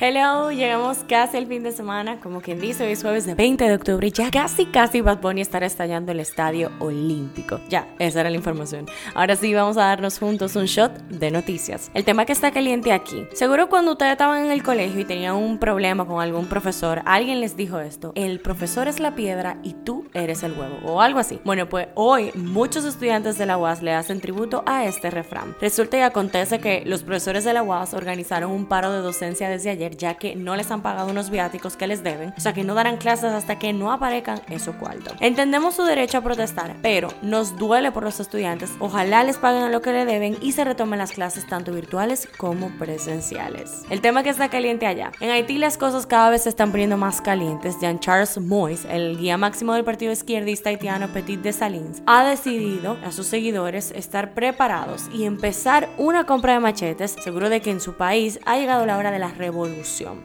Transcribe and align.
Hello, 0.00 0.52
llegamos 0.52 0.98
casi 1.08 1.38
al 1.38 1.48
fin 1.48 1.64
de 1.64 1.72
semana, 1.72 2.20
como 2.20 2.40
quien 2.40 2.60
dice, 2.60 2.84
hoy 2.84 2.92
es 2.92 3.02
jueves 3.02 3.26
de 3.26 3.34
20 3.34 3.64
de 3.64 3.74
octubre 3.74 4.08
ya 4.12 4.30
casi 4.30 4.66
casi 4.66 5.00
Bad 5.00 5.20
Bunny 5.20 5.40
estará 5.40 5.66
estallando 5.66 6.12
el 6.12 6.20
estadio 6.20 6.70
olímpico. 6.78 7.58
Ya, 7.68 7.88
esa 7.98 8.20
era 8.20 8.30
la 8.30 8.36
información. 8.36 8.86
Ahora 9.14 9.34
sí 9.34 9.52
vamos 9.52 9.76
a 9.76 9.86
darnos 9.86 10.20
juntos 10.20 10.54
un 10.54 10.66
shot 10.66 10.96
de 11.08 11.32
noticias. 11.32 11.90
El 11.94 12.04
tema 12.04 12.26
que 12.26 12.32
está 12.32 12.52
caliente 12.52 12.92
aquí. 12.92 13.26
Seguro 13.32 13.68
cuando 13.68 13.90
ustedes 13.90 14.12
estaban 14.12 14.44
en 14.44 14.52
el 14.52 14.62
colegio 14.62 15.00
y 15.00 15.04
tenían 15.04 15.34
un 15.34 15.58
problema 15.58 16.06
con 16.06 16.22
algún 16.22 16.46
profesor, 16.46 17.02
alguien 17.04 17.40
les 17.40 17.56
dijo 17.56 17.80
esto, 17.80 18.12
el 18.14 18.38
profesor 18.38 18.86
es 18.86 19.00
la 19.00 19.16
piedra 19.16 19.58
y 19.64 19.72
tú 19.72 20.06
eres 20.14 20.44
el 20.44 20.52
huevo, 20.52 20.78
o 20.84 21.00
algo 21.00 21.18
así. 21.18 21.40
Bueno, 21.44 21.68
pues 21.68 21.88
hoy 21.96 22.30
muchos 22.36 22.84
estudiantes 22.84 23.36
de 23.36 23.46
la 23.46 23.58
UAS 23.58 23.82
le 23.82 23.94
hacen 23.94 24.20
tributo 24.20 24.62
a 24.64 24.84
este 24.84 25.10
refrán. 25.10 25.56
Resulta 25.60 25.98
y 25.98 26.02
acontece 26.02 26.60
que 26.60 26.84
los 26.86 27.02
profesores 27.02 27.42
de 27.42 27.52
la 27.52 27.64
UAS 27.64 27.94
organizaron 27.94 28.52
un 28.52 28.66
paro 28.66 28.92
de 28.92 29.00
docencia 29.00 29.50
desde 29.50 29.70
ayer 29.70 29.87
ya 29.96 30.14
que 30.14 30.36
no 30.36 30.56
les 30.56 30.70
han 30.70 30.82
pagado 30.82 31.10
unos 31.10 31.30
viáticos 31.30 31.76
que 31.76 31.86
les 31.86 32.02
deben, 32.02 32.34
o 32.36 32.40
sea 32.40 32.52
que 32.52 32.64
no 32.64 32.74
darán 32.74 32.98
clases 32.98 33.32
hasta 33.32 33.58
que 33.58 33.72
no 33.72 33.92
aparezcan 33.92 34.40
esos 34.48 34.76
cuartos. 34.76 35.14
Entendemos 35.20 35.74
su 35.74 35.84
derecho 35.84 36.18
a 36.18 36.20
protestar, 36.22 36.76
pero 36.82 37.08
nos 37.22 37.56
duele 37.56 37.92
por 37.92 38.02
los 38.02 38.20
estudiantes. 38.20 38.70
Ojalá 38.78 39.24
les 39.24 39.38
paguen 39.38 39.72
lo 39.72 39.80
que 39.80 39.92
le 39.92 40.04
deben 40.04 40.36
y 40.40 40.52
se 40.52 40.64
retomen 40.64 40.98
las 40.98 41.12
clases 41.12 41.46
tanto 41.46 41.72
virtuales 41.72 42.28
como 42.36 42.70
presenciales. 42.78 43.82
El 43.90 44.00
tema 44.00 44.22
que 44.22 44.30
está 44.30 44.48
caliente 44.48 44.86
allá. 44.86 45.12
En 45.20 45.30
Haití 45.30 45.58
las 45.58 45.78
cosas 45.78 46.06
cada 46.06 46.30
vez 46.30 46.42
se 46.42 46.48
están 46.48 46.70
poniendo 46.70 46.96
más 46.96 47.20
calientes. 47.20 47.76
Jean 47.80 48.00
Charles 48.00 48.38
Mois, 48.38 48.84
el 48.90 49.18
guía 49.18 49.36
máximo 49.36 49.74
del 49.74 49.84
partido 49.84 50.12
izquierdista 50.12 50.70
haitiano 50.70 51.08
Petit 51.08 51.40
de 51.40 51.52
Salins, 51.52 52.02
ha 52.06 52.24
decidido 52.24 52.96
a 53.04 53.12
sus 53.12 53.26
seguidores 53.26 53.92
estar 53.92 54.34
preparados 54.34 55.08
y 55.12 55.24
empezar 55.24 55.88
una 55.98 56.24
compra 56.24 56.54
de 56.54 56.60
machetes, 56.60 57.16
seguro 57.22 57.48
de 57.48 57.60
que 57.60 57.70
en 57.70 57.80
su 57.80 57.94
país 57.94 58.38
ha 58.44 58.56
llegado 58.56 58.86
la 58.86 58.96
hora 58.98 59.10
de 59.10 59.18
la 59.18 59.28
revolución 59.28 59.77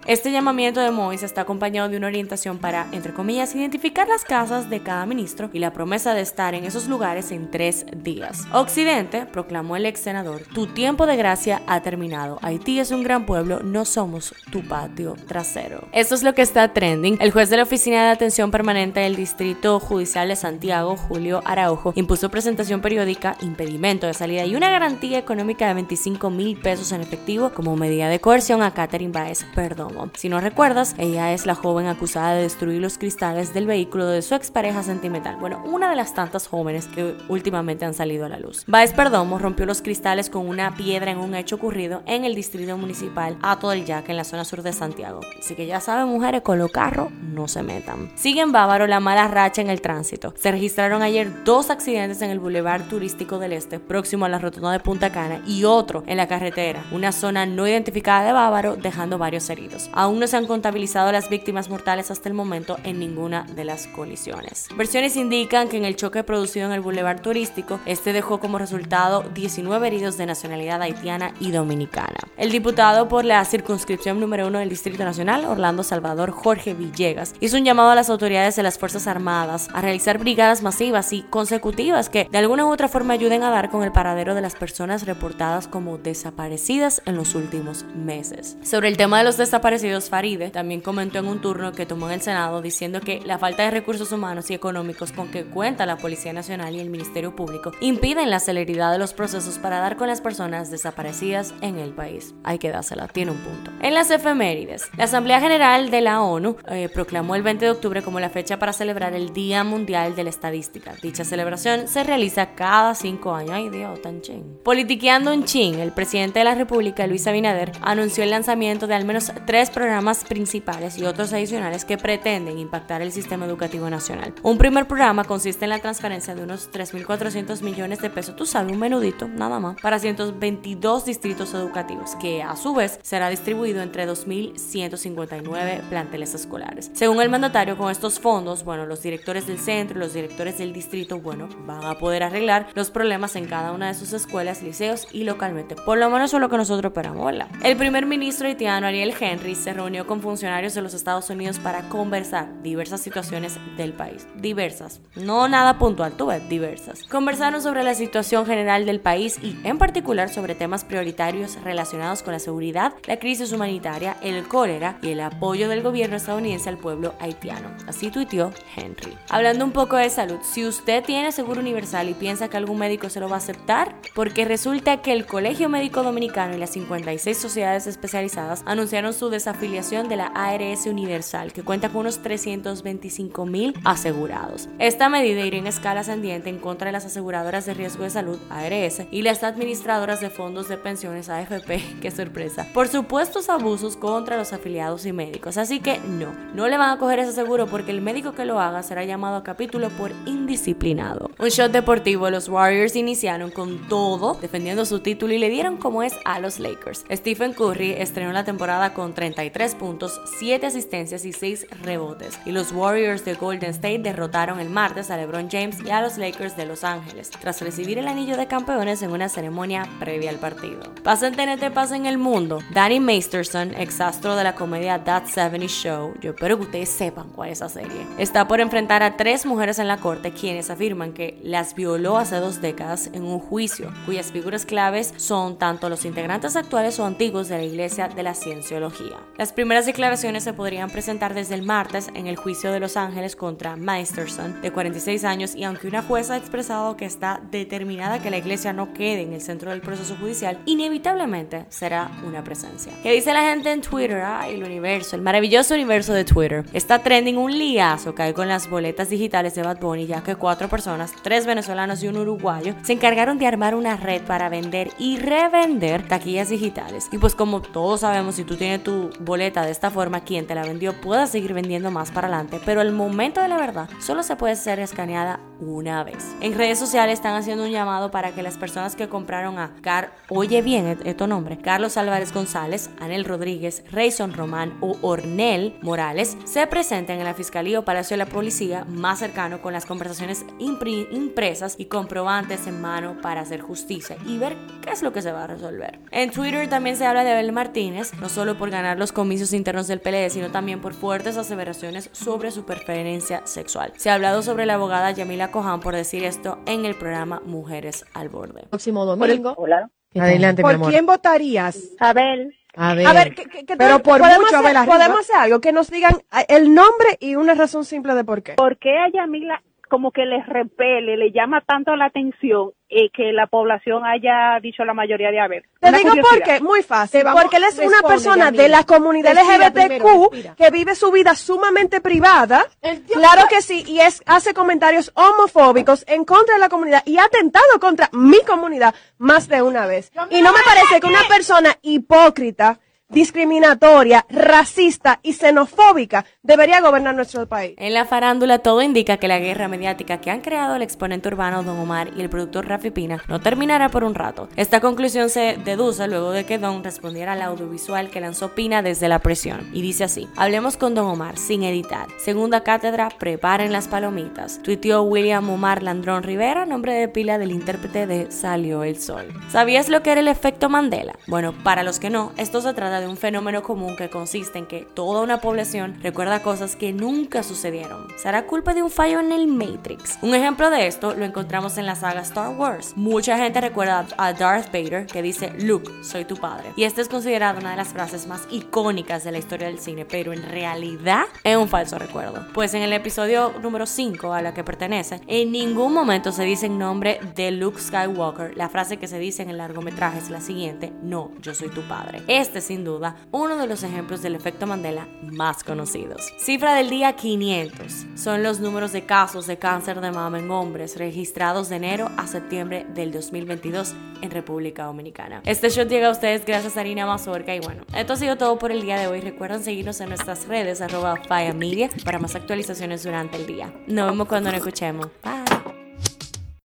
este 0.08 0.32
llamamiento 0.32 0.80
de 0.80 0.92
Moïse 0.92 1.24
está 1.24 1.42
acompañado 1.42 1.90
de 1.90 1.98
una 1.98 2.08
orientación 2.08 2.58
para, 2.58 2.88
entre 2.92 3.14
comillas, 3.14 3.54
identificar 3.54 4.08
las 4.08 4.24
casas 4.24 4.70
de 4.70 4.82
cada 4.82 5.06
ministro 5.06 5.50
y 5.54 5.60
la 5.60 5.74
promesa 5.74 6.14
de 6.14 6.22
estar 6.22 6.56
en 6.56 6.64
esos 6.64 6.88
lugares 6.88 7.32
en 7.32 7.52
tres 7.52 7.86
días. 7.96 8.46
Occidente, 8.52 9.26
proclamó 9.26 9.76
el 9.76 9.86
ex 9.86 10.00
senador, 10.00 10.42
tu 10.54 10.68
tiempo 10.68 11.06
de 11.06 11.18
gracia 11.18 11.62
ha 11.68 11.82
terminado. 11.82 12.40
Haití 12.42 12.80
es 12.80 12.92
un 12.92 13.04
gran 13.04 13.26
pueblo, 13.26 13.62
no 13.64 13.86
somos 13.86 14.34
tu 14.52 14.64
patio 14.68 15.16
trasero. 15.28 15.88
Esto 15.92 16.16
es 16.16 16.24
lo 16.24 16.34
que 16.34 16.42
está 16.42 16.74
trending. 16.74 17.18
El 17.22 17.32
juez 17.32 17.50
de 17.50 17.58
la 17.58 17.64
Oficina 17.64 18.06
de 18.06 18.12
Atención 18.12 18.50
Permanente 18.50 19.02
del 19.02 19.16
Distrito 19.16 19.80
Judicial 19.80 20.30
de 20.30 20.36
Santiago, 20.36 20.98
Julio 20.98 21.42
Araujo, 21.46 21.94
impuso 21.96 22.30
presentación 22.30 22.82
periódica, 22.82 23.38
impedimento 23.42 24.08
de 24.08 24.14
salida 24.14 24.46
y 24.46 24.56
una 24.56 24.72
garantía 24.72 25.20
económica 25.20 25.68
de 25.68 25.76
25 25.76 26.30
mil 26.30 26.58
pesos 26.58 26.92
en 26.92 27.02
efectivo 27.02 27.52
como 27.54 27.76
medida 27.76 28.10
de 28.10 28.20
coerción 28.20 28.64
a 28.64 28.74
Catherine 28.74 29.12
Baez 29.12 29.43
Perdomo. 29.56 30.10
Si 30.16 30.30
no 30.30 30.40
recuerdas, 30.40 30.96
ella 30.98 31.34
es 31.34 31.46
la 31.46 31.56
joven 31.56 31.88
acusada 31.88 32.34
de 32.34 32.44
destruir 32.44 32.82
los 32.82 32.98
cristales 32.98 33.54
del 33.54 33.68
vehículo 33.68 34.08
de 34.08 34.22
su 34.22 34.36
expareja 34.36 34.84
sentimental. 34.84 35.38
Bueno, 35.38 35.62
una 35.66 35.90
de 35.90 35.96
las 35.96 36.14
tantas 36.14 36.48
jóvenes 36.48 36.88
que 36.88 37.16
últimamente 37.30 37.86
han 37.86 37.94
salido 37.94 38.26
a 38.26 38.30
la 38.30 38.40
luz. 38.40 38.64
Baez 38.68 38.94
Perdomo 38.94 39.40
rompió 39.40 39.66
los 39.66 39.82
cristales 39.82 40.30
con 40.30 40.48
una 40.48 40.76
piedra 40.76 41.12
en 41.12 41.18
un 41.18 41.36
hecho 41.36 41.56
ocurrido 41.56 42.04
en 42.06 42.26
el 42.26 42.36
distrito 42.36 42.78
municipal 42.78 43.38
Ato 43.42 43.70
del 43.70 43.86
Yaque, 43.86 44.12
en 44.12 44.18
la 44.18 44.24
zona 44.24 44.46
sur 44.46 44.62
de 44.62 44.74
Santiago. 44.74 45.22
Así 45.40 45.56
que 45.56 45.66
ya 45.66 45.80
saben, 45.80 46.08
mujeres, 46.08 46.42
con 46.42 46.60
los 46.60 46.72
carros 46.72 47.12
no 47.12 47.48
se 47.48 47.64
metan. 47.64 48.12
Sigue 48.16 48.42
en 48.42 48.52
Bávaro 48.52 48.88
la 48.88 49.00
mala 49.00 49.28
racha 49.28 49.62
en 49.62 49.70
el 49.70 49.82
tránsito. 49.82 50.34
Se 50.38 50.52
registraron 50.52 51.02
ayer 51.02 51.44
dos 51.44 51.70
accidentes 51.70 52.22
en 52.22 52.30
el 52.30 52.40
Boulevard 52.40 52.84
Turístico 52.84 53.40
del 53.40 53.54
Este, 53.54 53.80
próximo 53.80 54.26
a 54.26 54.30
la 54.30 54.40
rotonda 54.40 54.72
de 54.72 54.80
Punta 54.80 55.12
Cana, 55.12 55.42
y 55.48 55.64
otro 55.64 56.04
en 56.06 56.18
la 56.18 56.28
carretera, 56.28 56.84
una 56.92 57.12
zona 57.12 57.46
no 57.46 57.68
identificada 57.68 58.26
de 58.26 58.34
Bávaro, 58.34 58.76
dejando 58.76 59.18
varios 59.18 59.33
heridos. 59.50 59.90
Aún 59.94 60.20
no 60.20 60.28
se 60.28 60.38
han 60.38 60.48
contabilizado 60.48 61.12
las 61.12 61.30
víctimas 61.30 61.70
mortales 61.70 62.12
hasta 62.12 62.30
el 62.30 62.36
momento 62.36 62.78
en 62.84 63.00
ninguna 63.00 63.44
de 63.56 63.66
las 63.66 63.88
colisiones. 63.88 64.68
Versiones 64.76 65.16
indican 65.16 65.70
que 65.70 65.78
en 65.78 65.86
el 65.86 65.96
choque 65.96 66.24
producido 66.24 66.66
en 66.68 66.72
el 66.74 66.82
Boulevard 66.82 67.22
Turístico, 67.22 67.80
este 67.86 68.14
dejó 68.14 68.40
como 68.40 68.58
resultado 68.58 69.24
19 69.34 69.88
heridos 69.88 70.18
de 70.18 70.26
nacionalidad 70.26 70.82
haitiana 70.82 71.34
y 71.40 71.52
dominicana. 71.52 72.20
El 72.38 72.52
diputado 72.52 73.08
por 73.08 73.26
la 73.26 73.44
circunscripción 73.46 74.20
número 74.20 74.48
uno 74.48 74.60
del 74.60 74.70
Distrito 74.70 75.04
Nacional, 75.04 75.46
Orlando 75.46 75.84
Salvador 75.84 76.32
Jorge 76.32 76.74
Villegas, 76.74 77.34
hizo 77.40 77.58
un 77.58 77.66
llamado 77.66 77.92
a 77.92 77.96
las 77.96 78.10
autoridades 78.10 78.56
de 78.56 78.64
las 78.64 78.78
Fuerzas 78.78 79.08
Armadas 79.08 79.70
a 79.74 79.82
realizar 79.82 80.18
brigadas 80.18 80.64
masivas 80.64 81.14
y 81.14 81.24
consecutivas 81.24 82.10
que 82.10 82.28
de 82.32 82.38
alguna 82.38 82.66
u 82.66 82.72
otra 82.72 82.88
forma 82.88 83.14
ayuden 83.14 83.44
a 83.44 83.50
dar 83.50 83.70
con 83.70 83.84
el 83.84 83.92
paradero 83.92 84.36
de 84.36 84.42
las 84.42 84.56
personas 84.56 85.06
reportadas 85.06 85.68
como 85.68 85.98
desaparecidas 85.98 87.02
en 87.06 87.16
los 87.16 87.36
últimos 87.36 87.86
meses. 87.96 88.58
Sobre 88.64 88.90
el 88.90 88.98
tema 88.98 89.13
de 89.16 89.24
los 89.24 89.38
desaparecidos, 89.38 90.10
Faride 90.10 90.50
también 90.50 90.82
comentó 90.82 91.20
en 91.20 91.28
un 91.28 91.42
turno 91.42 91.72
que 91.72 91.86
tomó 91.86 92.08
en 92.08 92.14
el 92.14 92.22
Senado 92.22 92.62
diciendo 92.62 93.02
que 93.02 93.22
la 93.26 93.38
falta 93.38 93.64
de 93.64 93.72
recursos 93.72 94.12
humanos 94.12 94.50
y 94.50 94.54
económicos 94.54 95.12
con 95.12 95.30
que 95.30 95.46
cuenta 95.46 95.86
la 95.86 95.98
Policía 95.98 96.34
Nacional 96.34 96.76
y 96.76 96.80
el 96.80 96.90
Ministerio 96.90 97.36
Público 97.36 97.72
impiden 97.82 98.30
la 98.30 98.40
celeridad 98.40 98.92
de 98.92 99.00
los 99.00 99.14
procesos 99.14 99.58
para 99.60 99.80
dar 99.80 99.98
con 99.98 100.08
las 100.08 100.22
personas 100.22 100.72
desaparecidas 100.72 101.54
en 101.62 101.78
el 101.78 101.92
país. 101.92 102.34
Hay 102.44 102.60
que 102.60 102.72
dársela, 102.72 103.08
tiene 103.08 103.32
un 103.32 103.38
punto. 103.38 103.72
En 103.82 103.94
las 103.94 104.12
efemérides, 104.12 104.90
la 104.98 105.06
Asamblea 105.06 105.40
General 105.40 105.90
de 105.90 106.02
la 106.02 106.22
ONU 106.22 106.56
eh, 106.68 106.90
proclamó 106.94 107.36
el 107.36 107.44
20 107.44 107.66
de 107.66 107.72
octubre 107.72 108.02
como 108.02 108.20
la 108.20 108.30
fecha 108.30 108.60
para 108.60 108.74
celebrar 108.74 109.14
el 109.14 109.34
Día 109.34 109.64
Mundial 109.64 110.16
de 110.16 110.24
la 110.24 110.30
Estadística. 110.30 110.94
Dicha 111.02 111.24
celebración 111.24 111.88
se 111.88 112.04
realiza 112.04 112.56
cada 112.56 112.96
cinco 112.96 113.34
años. 113.34 113.52
Ay 113.54 113.70
Dios, 113.70 114.02
tan 114.02 114.22
ching. 114.22 114.60
Politiqueando 114.64 115.34
un 115.34 115.46
ching, 115.46 115.80
el 115.80 115.92
presidente 115.92 116.40
de 116.40 116.46
la 116.46 116.56
República, 116.56 117.08
Luis 117.08 117.28
Abinader, 117.28 117.72
anunció 117.82 118.24
el 118.24 118.32
lanzamiento 118.32 118.88
de 118.88 118.96
al 119.04 119.08
menos 119.08 119.34
tres 119.46 119.70
programas 119.70 120.24
principales 120.24 120.98
y 120.98 121.04
otros 121.04 121.34
adicionales 121.34 121.84
que 121.84 121.98
pretenden 121.98 122.58
impactar 122.58 123.02
el 123.02 123.12
sistema 123.12 123.46
educativo 123.46 123.90
nacional. 123.90 124.34
Un 124.44 124.58
primer 124.58 124.88
programa 124.88 125.26
consiste 125.26 125.66
en 125.66 125.72
la 125.72 125.80
transferencia 125.80 126.34
de 126.36 126.44
unos 126.44 126.72
3.400 126.72 127.62
millones 127.64 128.00
de 128.00 128.10
pesos, 128.10 128.38
tú 128.38 128.46
sabes, 128.46 128.72
un 128.72 128.80
menudito, 128.80 129.28
nada 129.28 129.60
más, 129.60 129.76
para 129.82 130.00
122 130.00 131.04
distritos 131.04 131.54
educativos, 131.54 132.16
que 132.16 132.42
a 132.42 132.56
su 132.56 132.74
vez 132.74 132.98
será 133.04 133.28
distribuido 133.28 133.82
entre 133.82 134.08
2.159 134.08 135.82
planteles 135.90 136.34
escolares. 136.34 136.90
Según 136.94 137.22
el 137.22 137.30
mandatario, 137.30 137.78
con 137.78 137.92
estos 137.92 138.22
fondos, 138.22 138.64
bueno, 138.64 138.86
los 138.86 139.04
directores 139.04 139.48
del 139.48 139.60
centro 139.60 139.98
y 139.98 140.00
los 140.00 140.14
directores 140.14 140.60
del 140.60 140.72
distrito, 140.72 141.20
bueno, 141.20 141.50
van 141.66 141.84
a 141.84 141.96
poder 141.96 142.24
arreglar 142.24 142.68
los 142.74 142.90
problemas 142.90 143.36
en 143.36 143.48
cada 143.48 143.74
una 143.74 143.88
de 143.88 143.96
sus 143.96 144.14
escuelas, 144.14 144.64
liceos 144.64 145.10
y 145.12 145.26
localmente. 145.26 145.76
Por 145.76 145.98
lo 145.98 146.10
menos 146.10 146.30
eso 146.30 146.38
es 146.38 146.42
lo 146.42 146.50
que 146.50 146.56
nosotros 146.56 146.90
esperamos, 146.90 147.26
¿verdad? 147.26 147.50
El 147.64 147.76
primer 147.76 148.06
ministro 148.06 148.48
haitiano, 148.48 148.88
Ariel 148.94 149.16
Henry 149.20 149.56
se 149.56 149.74
reunió 149.74 150.06
con 150.06 150.22
funcionarios 150.22 150.76
de 150.76 150.84
los 150.84 150.94
Estados 150.94 151.28
Unidos 151.32 151.58
para 151.58 151.90
conversar 151.90 152.62
diversas 152.62 153.02
situaciones 153.02 153.58
del 153.76 153.92
país. 153.92 154.28
Diversas. 154.36 155.02
No 155.16 155.48
nada 155.48 155.80
puntual, 155.80 156.14
tú 156.14 156.28
ves, 156.28 156.48
diversas. 156.48 157.02
Conversaron 157.08 157.64
sobre 157.64 157.84
la 157.84 157.96
situación 157.96 158.46
general 158.46 158.86
del 158.86 159.00
país 159.00 159.40
y 159.42 159.58
en 159.64 159.80
particular 159.80 160.30
sobre 160.30 160.54
temas 160.54 160.84
prioritarios 160.84 161.60
relacionados 161.64 162.22
con 162.22 162.34
la 162.34 162.40
seguridad, 162.40 162.94
la 163.08 163.18
crisis 163.18 163.52
humanitaria, 163.52 164.16
el 164.22 164.48
cólera 164.48 165.00
y 165.02 165.10
el 165.10 165.22
apoyo 165.22 165.70
del 165.70 165.82
gobierno 165.82 166.16
estadounidense 166.16 166.70
al 166.70 166.78
pueblo 166.78 167.16
haitiano. 167.20 167.70
Así 167.88 168.12
tuiteó 168.12 168.54
Henry. 168.76 169.18
Hablando 169.30 169.66
un 169.66 169.72
poco 169.72 169.96
de 169.96 170.12
salud, 170.12 170.38
si 170.44 170.68
usted 170.68 171.04
tiene 171.04 171.32
seguro 171.32 171.62
universal 171.62 172.10
y 172.10 172.14
piensa 172.14 172.48
que 172.48 172.58
algún 172.58 172.78
médico 172.78 173.10
se 173.10 173.20
lo 173.20 173.28
va 173.28 173.38
a 173.38 173.40
aceptar, 173.40 173.96
porque 174.14 174.46
resulta 174.46 175.02
que 175.02 175.14
el 175.14 175.26
Colegio 175.26 175.68
Médico 175.68 176.04
Dominicano 176.04 176.56
y 176.56 176.60
las 176.60 176.70
56 176.70 177.36
sociedades 177.36 177.88
especializadas 177.88 178.62
anunciaron 178.84 179.14
su 179.14 179.30
desafiliación 179.30 180.10
de 180.10 180.18
la 180.18 180.28
ARS 180.28 180.88
Universal, 180.88 181.54
que 181.54 181.64
cuenta 181.64 181.88
con 181.88 182.02
unos 182.02 182.22
325 182.22 183.46
mil 183.46 183.74
asegurados. 183.86 184.68
Esta 184.78 185.08
medida 185.08 185.46
irá 185.46 185.56
en 185.56 185.68
escala 185.68 186.02
ascendiente 186.02 186.50
en 186.50 186.60
contra 186.60 186.88
de 186.88 186.92
las 186.92 187.06
aseguradoras 187.06 187.66
de 187.66 187.74
riesgo 187.74 188.04
de 188.04 188.10
salud, 188.10 188.38
ARS, 188.50 189.04
y 189.10 189.22
las 189.22 189.42
administradoras 189.44 190.20
de 190.20 190.30
fondos 190.30 190.68
de 190.68 190.76
pensiones, 190.76 191.30
AFP, 191.30 191.82
qué 192.02 192.12
sorpresa, 192.12 192.68
por 192.74 192.90
supuestos 192.90 193.48
abusos 193.48 193.96
contra 193.96 194.36
los 194.36 194.52
afiliados 194.52 195.06
y 195.06 195.14
médicos. 195.14 195.58
Así 195.58 195.80
que 195.80 196.00
no, 196.00 196.34
no 196.54 196.68
le 196.68 196.78
van 196.78 196.90
a 196.90 197.00
coger 197.00 197.20
ese 197.20 197.32
seguro 197.32 197.68
porque 197.68 197.92
el 197.92 198.02
médico 198.02 198.34
que 198.34 198.44
lo 198.44 198.60
haga 198.60 198.84
será 198.84 199.06
llamado 199.06 199.38
a 199.38 199.44
capítulo 199.44 199.92
por 199.92 200.12
indisciplinado. 200.26 201.32
Un 201.40 201.48
shot 201.48 201.72
deportivo, 201.72 202.30
los 202.30 202.50
Warriors 202.50 202.98
iniciaron 202.98 203.50
con 203.50 203.88
todo, 203.88 204.34
defendiendo 204.42 204.84
su 204.84 205.00
título 205.00 205.34
y 205.34 205.38
le 205.38 205.50
dieron 205.50 205.78
como 205.78 206.04
es 206.04 206.14
a 206.26 206.42
los 206.42 206.60
Lakers. 206.60 207.06
Stephen 207.10 207.54
Curry 207.54 207.94
estrenó 207.94 208.34
la 208.34 208.44
temporada 208.44 208.73
con 208.94 209.14
33 209.14 209.76
puntos, 209.76 210.20
7 210.40 210.66
asistencias 210.66 211.26
y 211.26 211.32
6 211.32 211.68
rebotes. 211.84 212.40
Y 212.46 212.52
los 212.52 212.72
Warriors 212.72 213.24
de 213.24 213.36
Golden 213.36 213.70
State 213.70 214.00
derrotaron 214.00 214.60
el 214.60 214.70
martes 214.70 215.12
a 215.12 215.18
LeBron 215.18 215.48
James 215.50 215.78
y 215.86 215.92
a 215.92 216.02
los 216.02 216.18
Lakers 216.18 216.58
de 216.58 216.66
Los 216.66 216.84
Ángeles, 216.84 217.30
tras 217.30 217.62
recibir 217.62 218.00
el 218.00 218.08
anillo 218.08 218.36
de 218.36 218.48
campeones 218.48 219.04
en 219.04 219.12
una 219.12 219.30
ceremonia 219.30 219.88
previa 220.00 220.32
al 220.32 220.38
partido. 220.38 220.82
Pasa 221.04 221.28
en 221.28 221.36
TNT, 221.36 221.72
pasa 221.72 221.96
en 221.96 222.08
el 222.08 222.18
mundo. 222.18 222.60
Danny 222.74 223.00
Masterson, 223.00 223.76
exastro 223.76 224.36
de 224.36 224.44
la 224.44 224.56
comedia 224.56 225.04
That 225.04 225.28
70 225.28 225.68
Show, 225.68 226.16
yo 226.20 226.32
espero 226.32 226.58
que 226.58 226.64
ustedes 226.64 226.90
sepan 226.90 227.30
cuál 227.30 227.50
es 227.50 227.60
esa 227.60 227.70
serie, 227.70 228.08
está 228.18 228.48
por 228.48 228.60
enfrentar 228.60 229.04
a 229.04 229.18
tres 229.18 229.46
mujeres 229.46 229.78
en 229.78 229.88
la 229.88 229.98
corte 229.98 230.32
quienes 230.32 230.72
afirman 230.72 231.14
que 231.14 231.40
las 231.44 231.76
violó 231.76 232.18
hace 232.18 232.38
dos 232.38 232.60
décadas 232.60 233.10
en 233.14 233.24
un 233.24 233.40
juicio, 233.40 233.94
cuyas 234.06 234.32
figuras 234.32 234.66
claves 234.66 235.14
son 235.18 235.58
tanto 235.60 235.90
los 235.90 236.06
integrantes 236.06 236.56
actuales 236.56 237.00
o 237.00 237.06
antiguos 237.06 237.50
de 237.50 237.58
la 237.58 237.64
Iglesia 237.64 238.08
de 238.08 238.24
la 238.24 238.34
Ciencia 238.34 238.63
cienciología. 238.64 239.18
Las 239.38 239.52
primeras 239.52 239.86
declaraciones 239.86 240.44
se 240.44 240.54
podrían 240.54 240.90
presentar 240.90 241.34
desde 241.34 241.56
el 241.56 241.64
martes 241.64 242.10
en 242.14 242.28
el 242.28 242.36
juicio 242.36 242.72
de 242.72 242.80
Los 242.80 242.98
Ángeles 242.98 243.36
contra 243.36 243.76
Meisterson, 243.76 244.62
de 244.62 244.72
46 244.72 245.24
años, 245.24 245.56
y 245.56 245.64
aunque 245.64 245.88
una 245.88 246.02
jueza 246.02 246.34
ha 246.34 246.38
expresado 246.38 246.96
que 246.98 247.06
está 247.06 247.42
determinada 247.52 248.22
que 248.22 248.32
la 248.32 248.38
iglesia 248.38 248.74
no 248.74 248.94
quede 248.94 249.22
en 249.22 249.34
el 249.34 249.42
centro 249.42 249.72
del 249.72 249.82
proceso 249.82 250.16
judicial, 250.20 250.60
inevitablemente 250.66 251.66
será 251.70 252.10
una 252.26 252.44
presencia. 252.44 252.94
¿Qué 253.04 253.12
dice 253.12 253.34
la 253.34 253.42
gente 253.42 253.72
en 253.72 253.82
Twitter? 253.82 254.22
Ay, 254.22 254.56
el 254.56 254.64
universo, 254.64 255.16
el 255.16 255.22
maravilloso 255.22 255.74
universo 255.74 256.14
de 256.14 256.26
Twitter. 256.26 256.66
Está 256.74 257.00
trending 257.00 257.38
un 257.38 257.58
liazo 257.58 258.16
que 258.16 258.24
hay 258.24 258.34
con 258.34 258.48
las 258.48 258.70
boletas 258.70 259.10
digitales 259.10 259.56
de 259.56 259.64
Bad 259.64 259.80
Bunny, 259.80 260.06
ya 260.06 260.24
que 260.24 260.36
cuatro 260.36 260.70
personas, 260.70 261.14
tres 261.22 261.46
venezolanos 261.46 262.02
y 262.04 262.08
un 262.08 262.18
uruguayo, 262.18 262.76
se 262.84 262.94
encargaron 262.94 263.38
de 263.38 263.48
armar 263.48 263.76
una 263.76 263.98
red 263.98 264.22
para 264.22 264.50
vender 264.50 264.92
y 264.98 265.18
revender 265.18 266.08
taquillas 266.08 266.50
digitales. 266.50 267.10
Y 267.12 267.18
pues 267.18 267.36
como 267.36 267.62
todos 267.62 268.02
sabemos, 268.02 268.36
si 268.36 268.44
tú 268.44 268.53
tienes 268.58 268.84
tu 268.84 269.10
boleta 269.20 269.66
de 269.66 269.72
esta 269.72 269.92
forma, 269.92 270.24
quien 270.24 270.48
te 270.48 270.56
la 270.56 270.64
vendió 270.64 271.00
pueda 271.02 271.28
seguir 271.28 271.54
vendiendo 271.54 271.92
más 271.92 272.12
para 272.12 272.28
adelante, 272.28 272.60
pero 272.66 272.82
el 272.82 272.92
momento 272.92 273.42
de 273.42 273.48
la 273.48 273.58
verdad 273.58 273.90
solo 274.00 274.24
se 274.24 274.36
puede 274.36 274.56
ser 274.56 274.80
escaneada 274.80 275.40
una 275.68 276.04
vez. 276.04 276.36
En 276.42 276.56
redes 276.56 276.80
sociales 276.80 277.14
están 277.14 277.36
haciendo 277.36 277.64
un 277.64 277.72
llamado 277.72 278.12
para 278.12 278.32
que 278.32 278.44
las 278.44 278.58
personas 278.58 278.96
que 278.96 279.10
compraron 279.10 279.60
a 279.60 279.76
Car, 279.82 280.14
oye 280.30 280.62
bien 280.62 281.00
estos 281.04 281.28
nombres, 281.28 281.60
Carlos 281.62 281.98
Álvarez 281.98 282.34
González, 282.34 282.90
Anel 283.00 283.26
Rodríguez, 283.26 283.84
Rayson 283.92 284.34
Román 284.34 284.78
o 284.82 284.98
Ornel 285.02 285.78
Morales, 285.82 286.38
se 286.46 286.66
presenten 286.68 287.20
en 287.20 287.26
la 287.26 287.34
Fiscalía 287.34 287.80
o 287.80 287.86
Palacio 287.86 288.16
de 288.16 288.26
la 288.26 288.30
Policía 288.30 288.86
más 288.88 289.20
cercano 289.20 289.62
con 289.62 289.74
las 289.74 289.86
conversaciones 289.86 290.46
impresas 290.60 291.76
y 291.78 291.86
comprobantes 291.86 292.68
en 292.68 292.82
mano 292.82 293.18
para 293.22 293.42
hacer 293.42 293.62
justicia 293.62 294.18
y 294.26 294.38
ver 294.38 294.56
qué 294.82 294.92
es 294.92 295.02
lo 295.02 295.14
que 295.14 295.22
se 295.22 295.32
va 295.32 295.44
a 295.46 295.48
resolver. 295.48 296.00
En 296.12 296.32
Twitter 296.32 296.70
también 296.70 296.98
se 296.98 297.06
habla 297.06 297.24
de 297.24 297.32
Abel 297.32 297.52
Martínez, 297.52 298.14
no 298.20 298.30
solo 298.30 298.58
por 298.58 298.70
ganar 298.70 298.98
los 298.98 299.12
comicios 299.12 299.54
internos 299.54 299.88
del 299.88 300.02
PLD, 300.02 300.30
sino 300.30 300.52
también 300.52 300.82
por 300.82 300.94
fuertes 300.94 301.38
aseveraciones 301.38 302.10
sobre 302.12 302.52
su 302.52 302.66
preferencia 302.66 303.46
sexual. 303.46 303.94
Se 303.98 304.10
ha 304.10 304.16
hablado 304.16 304.42
sobre 304.42 304.66
la 304.66 304.76
abogada 304.76 305.12
Yamila 305.12 305.52
Cojan 305.54 305.82
por 305.82 305.94
decir 305.96 306.24
esto 306.24 306.58
en 306.66 306.84
el 306.84 306.96
programa 306.96 307.40
Mujeres 307.46 308.06
al 308.16 308.28
Borde. 308.28 308.64
Próximo 308.72 309.06
domingo. 309.06 309.54
Hola. 309.56 309.88
Adelante, 310.20 310.64
¿Por 310.64 310.72
mi 310.72 310.76
amor. 310.78 310.90
quién 310.90 311.06
votarías? 311.06 311.92
Abel. 312.00 312.58
A 312.76 312.96
ver. 312.96 313.06
A 313.06 313.14
ver, 313.14 313.36
que, 313.36 313.46
que- 313.46 313.64
que 313.64 313.78
Pero 313.78 314.00
por 314.02 314.20
podemos, 314.20 314.46
mucho, 314.46 314.58
hacer, 314.58 314.86
podemos 314.88 315.20
hacer 315.20 315.36
algo, 315.36 315.62
que 315.62 315.72
nos 315.72 315.92
digan 315.92 316.18
ah, 316.32 316.42
el 316.48 316.74
nombre 316.74 317.18
y 317.20 317.36
una 317.36 317.54
razón 317.54 317.86
simple 317.86 318.16
de 318.16 318.24
por 318.24 318.42
qué. 318.42 318.54
¿Por 318.54 318.80
qué 318.80 318.98
a 318.98 319.12
Yamila 319.14 319.62
como 319.90 320.12
que 320.12 320.26
les 320.26 320.46
repele, 320.48 321.18
le 321.18 321.32
llama 321.32 321.62
tanto 321.62 321.96
la 321.96 322.06
atención 322.06 322.72
eh, 322.90 323.10
que 323.12 323.32
la 323.32 323.48
población 323.48 324.04
haya 324.06 324.60
dicho 324.62 324.84
la 324.86 324.94
mayoría 324.94 325.30
de 325.32 325.40
Abel? 325.40 325.64
Te 325.80 325.90
Una 325.90 325.98
digo 325.98 326.12
por 326.22 326.42
qué, 326.42 326.60
muy 326.62 326.82
fácil, 326.84 327.24
vamos- 327.24 327.42
porque 327.42 327.58
él 327.58 327.64
es 327.66 327.78
una 327.80 328.02
persona 328.02 328.52
de 328.52 328.70
la 328.70 328.84
comunidad 328.84 329.34
Respira 329.34 329.68
LGBTQ 329.68 330.30
primero, 330.32 330.56
que 330.56 330.70
vive 330.72 330.96
su 330.96 331.12
vida 331.12 331.36
sumamente 331.36 332.02
privada, 332.02 332.66
claro 333.12 333.44
que 333.50 333.62
sí, 333.62 333.84
y 333.88 334.00
es 334.00 334.24
hace 334.26 334.54
comentarios 334.54 335.12
homofóbicos 335.16 336.04
en 336.08 336.26
contra 336.26 336.56
de 336.56 336.60
la 336.62 336.70
comunidad 336.70 337.04
y 337.06 337.18
ha 337.18 337.26
atentado 337.26 337.80
contra 337.80 338.10
mi 338.14 338.40
comunidad 338.42 338.96
más 339.18 339.48
de 339.48 339.62
una 339.62 339.86
vez. 339.86 340.12
Y 340.30 340.42
no 340.42 340.52
me 340.54 340.60
parece 340.66 341.00
que 341.00 341.08
una 341.08 341.24
persona 341.30 341.76
hipócrita, 341.82 342.80
discriminatoria, 343.10 344.26
racista 344.30 345.20
y 345.24 345.34
xenofóbica 345.34 346.26
debería 346.42 346.82
gobernar 346.82 347.16
nuestro 347.16 347.48
país. 347.48 347.76
En 347.78 347.94
la 347.94 348.06
farándula 348.06 348.60
todo 348.60 348.82
indica 348.82 349.18
que 349.18 349.28
la 349.28 349.40
guerra 349.40 349.68
mediática 349.68 350.20
que 350.20 350.32
han 350.32 350.42
creado 350.42 350.76
el 350.76 350.82
exponente 350.82 351.28
urbano 351.28 351.64
Don 351.64 351.80
Omar 351.80 352.12
y 352.16 352.22
el 352.22 352.30
productor 352.30 352.68
Rafi 352.68 352.92
Pina 352.92 353.24
no 353.28 353.40
terminará 353.40 353.90
por 353.90 354.04
un 354.04 354.16
rato. 354.16 354.50
Esta 354.56 354.82
conclusión 354.82 355.30
se 355.30 355.58
deduce 355.64 356.08
luego 356.08 356.32
de 356.32 356.46
que 356.46 356.58
Don 356.58 356.84
respondiera 356.84 357.34
al 357.34 357.42
audiovisual 357.42 358.10
que 358.10 358.22
lanzó 358.22 358.56
Pina 358.56 358.82
desde 358.82 359.08
la 359.08 359.20
prisión. 359.20 359.70
Y 359.74 359.82
dice 359.82 360.06
así, 360.06 360.28
hablemos 360.36 360.78
con 360.78 360.96
Don 360.96 361.06
Omar 361.06 361.38
sin 361.38 361.64
editar. 361.64 362.08
Segunda 362.18 362.64
cátedra, 362.64 363.10
preparen 363.10 363.72
las 363.72 363.88
palomitas. 363.88 364.62
Tuiteó 364.64 365.04
William 365.04 365.50
Omar 365.50 365.84
Landrón 365.84 366.24
Rivera, 366.24 366.66
nombre 366.66 366.94
de 366.94 367.08
pila 367.08 367.38
del 367.38 367.52
intérprete 367.52 368.08
de 368.08 368.32
Salió 368.32 368.84
el 368.84 369.00
Sol. 369.00 369.28
¿Sabías 369.50 369.90
lo 369.90 370.02
que 370.02 370.12
era 370.12 370.22
el 370.22 370.28
efecto 370.28 370.70
Mandela? 370.70 371.14
Bueno, 371.28 371.54
para 371.64 371.84
los 371.84 372.00
que 372.00 372.10
no, 372.10 372.32
esto 372.38 372.62
se 372.62 372.74
trata 372.74 373.00
de 373.00 373.03
un 373.08 373.18
fenómeno 373.18 373.64
común 373.64 373.96
que 373.96 374.10
consiste 374.10 374.60
en 374.60 374.66
que 374.66 374.88
toda 374.94 375.22
una 375.22 375.42
población 375.42 376.00
recuerda 376.02 376.42
cosas 376.42 376.76
que 376.76 376.94
nunca 376.94 377.44
sucedieron. 377.44 378.08
¿Será 378.18 378.46
culpa 378.46 378.74
de 378.74 378.84
un 378.84 378.90
fallo 378.90 379.20
en 379.20 379.32
el 379.32 379.48
Matrix? 379.48 380.18
Un 380.22 380.36
ejemplo 380.36 380.70
de 380.70 380.88
esto 380.88 381.14
lo 381.14 381.26
encontramos 381.26 381.78
en 381.78 381.86
la 381.86 381.96
saga 381.96 382.22
Star 382.22 382.50
Wars. 382.50 382.94
Mucha 382.96 383.38
gente 383.38 383.62
recuerda 383.62 384.06
a 384.18 384.34
Darth 384.34 384.72
Vader 384.72 385.06
que 385.08 385.22
dice, 385.22 385.54
Luke, 385.60 385.92
soy 386.04 386.26
tu 386.26 386.38
padre. 386.38 386.72
Y 386.76 386.84
esta 386.84 387.02
es 387.02 387.10
considerada 387.10 387.60
una 387.60 387.72
de 387.72 387.78
las 387.78 387.90
frases 387.90 388.28
más 388.28 388.48
icónicas 388.50 389.24
de 389.24 389.32
la 389.32 389.40
historia 389.40 389.68
del 389.68 389.80
cine, 389.80 390.06
pero 390.06 390.34
en 390.34 390.44
realidad 390.44 391.26
es 391.44 391.58
un 391.58 391.68
falso 391.68 391.98
recuerdo. 391.98 392.46
Pues 392.54 392.74
en 392.74 392.82
el 392.82 392.94
episodio 392.94 393.54
número 393.62 393.86
5 393.86 394.34
a 394.34 394.42
la 394.42 394.54
que 394.54 394.64
pertenece, 394.64 395.22
en 395.28 395.52
ningún 395.52 395.94
momento 395.94 396.32
se 396.32 396.44
dice 396.44 396.68
en 396.68 396.78
nombre 396.78 397.20
de 397.36 397.52
Luke 397.52 397.80
Skywalker. 397.80 398.56
La 398.58 398.70
frase 398.70 398.98
que 398.98 399.08
se 399.08 399.20
dice 399.20 399.44
en 399.44 399.50
el 399.50 399.58
largometraje 399.58 400.20
es 400.20 400.30
la 400.30 400.42
siguiente, 400.42 400.92
no, 401.02 401.32
yo 401.42 401.54
soy 401.54 401.70
tu 401.70 401.82
padre. 401.82 402.22
Este 402.28 402.60
es 402.60 402.70
duda 402.84 403.16
uno 403.32 403.58
de 403.58 403.68
los 403.68 403.84
ejemplos 403.84 404.22
del 404.22 404.36
efecto 404.36 404.68
Mandela 404.68 405.08
más 405.22 405.64
conocidos. 405.64 406.34
Cifra 406.38 406.76
del 406.76 406.90
día 406.90 407.14
500 407.14 408.06
son 408.16 408.44
los 408.44 408.60
números 408.60 408.92
de 408.92 409.06
casos 409.06 409.48
de 409.48 409.58
cáncer 409.58 410.02
de 410.02 410.12
mama 410.12 410.40
en 410.40 410.52
hombres 410.52 410.98
registrados 410.98 411.70
de 411.70 411.78
enero 411.78 412.10
a 412.18 412.28
septiembre 412.28 412.86
del 412.94 413.12
2022 413.12 413.94
en 414.22 414.32
República 414.32 414.86
Dominicana. 414.86 415.42
Este 415.46 415.70
shot 415.70 415.90
llega 415.90 416.08
a 416.08 416.12
ustedes 416.12 416.46
gracias 416.46 416.78
a 416.78 416.80
Harina 416.80 417.06
Mazorca 417.06 417.54
y 417.54 417.60
bueno, 417.60 417.84
esto 417.96 418.14
ha 418.14 418.16
sido 418.16 418.38
todo 418.38 418.58
por 418.58 418.72
el 418.72 418.82
día 418.82 418.98
de 418.98 419.08
hoy. 419.08 419.20
Recuerden 419.20 419.64
seguirnos 419.64 420.00
en 420.02 420.10
nuestras 420.10 420.48
redes 420.48 420.82
arroba 420.82 421.20
Media 421.56 421.90
para 422.06 422.20
más 422.20 422.36
actualizaciones 422.36 423.04
durante 423.04 423.38
el 423.38 423.46
día. 423.46 423.74
Nos 423.88 424.12
vemos 424.12 424.28
cuando 424.28 424.50
nos 424.50 424.60
escuchemos. 424.60 425.08
Bye. 425.24 425.43